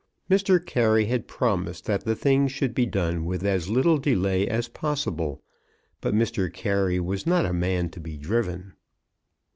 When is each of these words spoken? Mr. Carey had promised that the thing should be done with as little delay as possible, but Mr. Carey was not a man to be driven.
Mr. 0.31 0.57
Carey 0.59 1.05
had 1.05 1.27
promised 1.27 1.85
that 1.85 2.05
the 2.05 2.15
thing 2.15 2.47
should 2.47 2.73
be 2.73 2.87
done 2.87 3.23
with 3.23 3.45
as 3.45 3.69
little 3.69 3.99
delay 3.99 4.47
as 4.47 4.67
possible, 4.67 5.43
but 6.01 6.11
Mr. 6.15 6.51
Carey 6.51 6.99
was 6.99 7.27
not 7.27 7.45
a 7.45 7.53
man 7.53 7.87
to 7.87 7.99
be 7.99 8.17
driven. 8.17 8.73